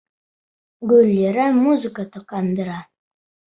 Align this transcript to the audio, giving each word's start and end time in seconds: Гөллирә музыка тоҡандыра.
Гөллирә 0.93 1.45
музыка 1.59 2.09
тоҡандыра. 2.17 2.83